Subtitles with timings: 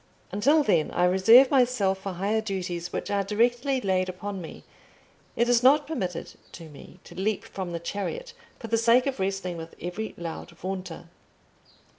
[0.31, 4.63] Until then I reserve myself for higher duties which are directly laid upon me:
[5.35, 9.19] it is not permitted to me to leap from the chariot for the sake of
[9.19, 11.07] wrestling with every loud vaunter.